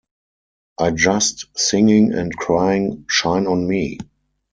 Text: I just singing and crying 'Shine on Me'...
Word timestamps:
I 0.79 0.89
just 0.89 1.45
singing 1.55 2.11
and 2.11 2.35
crying 2.35 3.05
'Shine 3.07 3.45
on 3.45 3.67
Me'... 3.67 3.99